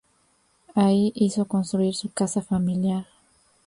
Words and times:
Allí 0.73 1.11
hizo 1.13 1.45
construir 1.45 1.93
su 1.93 2.11
casa 2.11 2.41
familiar. 2.41 3.05